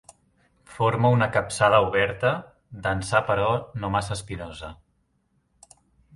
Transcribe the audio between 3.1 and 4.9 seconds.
però no massa espinosa.